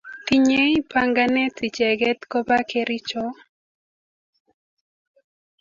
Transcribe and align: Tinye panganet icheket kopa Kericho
Tinye 0.25 0.61
panganet 0.91 1.55
icheket 1.67 2.19
kopa 2.31 2.57
Kericho 2.69 3.23